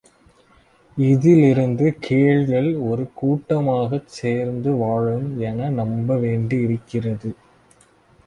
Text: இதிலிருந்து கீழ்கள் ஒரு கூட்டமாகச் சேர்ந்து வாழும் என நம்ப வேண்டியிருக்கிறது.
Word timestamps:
இதிலிருந்து 0.97 1.97
கீழ்கள் 1.99 2.69
ஒரு 2.81 3.11
கூட்டமாகச் 3.13 4.07
சேர்ந்து 4.07 4.73
வாழும் 4.75 5.39
என 5.39 5.69
நம்ப 5.69 6.17
வேண்டியிருக்கிறது. 6.17 7.31